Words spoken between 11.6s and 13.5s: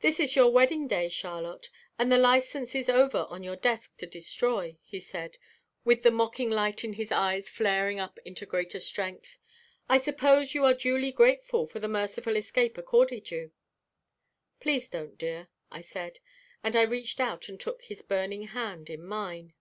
for the merciful escape accorded